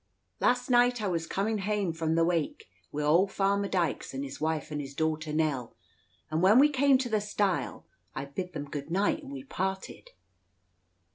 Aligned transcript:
"Last 0.39 0.67
night 0.71 0.99
I 0.99 1.07
was 1.07 1.27
coming 1.27 1.59
heyam 1.59 1.93
from 1.95 2.15
the 2.15 2.25
wake, 2.25 2.67
wi' 2.91 3.03
auld 3.03 3.31
farmer 3.31 3.67
Dykes 3.67 4.15
and 4.15 4.23
his 4.23 4.41
wife 4.41 4.71
and 4.71 4.81
his 4.81 4.95
daughter 4.95 5.31
Nell, 5.31 5.75
and 6.31 6.41
when 6.41 6.57
we 6.57 6.69
came 6.69 6.97
to 6.97 7.09
the 7.09 7.21
stile, 7.21 7.85
I 8.15 8.25
bid 8.25 8.53
them 8.53 8.65
good 8.71 8.89
night, 8.89 9.21
and 9.21 9.31
we 9.31 9.43
parted." 9.43 10.09